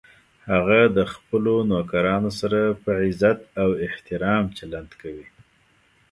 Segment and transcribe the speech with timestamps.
[0.51, 5.27] هغه د خپلو نوکرانو سره په عزت او احترام چلند کوي